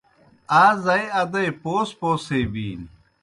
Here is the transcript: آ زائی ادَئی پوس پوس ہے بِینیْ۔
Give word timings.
آ 0.61 0.63
زائی 0.83 1.05
ادَئی 1.21 1.49
پوس 1.61 1.89
پوس 1.99 2.23
ہے 2.31 2.41
بِینیْ۔ 2.51 2.87